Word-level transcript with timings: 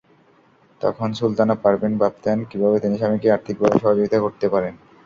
তখন 0.81 1.09
সুলতানা 1.13 1.55
পারভীন 1.63 1.93
ভাবতেন, 1.97 2.37
কীভাবে 2.49 2.77
তিনি 2.79 2.95
স্বামীকে 2.97 3.27
আর্থিকভাবে 3.31 3.75
সহযোগিতা 3.79 4.17
করতে 4.19 4.45
পারেন। 4.53 4.73